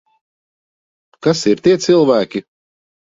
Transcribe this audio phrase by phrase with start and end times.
[1.27, 2.43] Kas ir tie cilvēki?